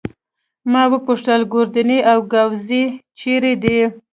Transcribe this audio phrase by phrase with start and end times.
[0.71, 2.83] ما وپوښتل: ګوردیني او ګاووزي
[3.19, 3.79] چيري دي؟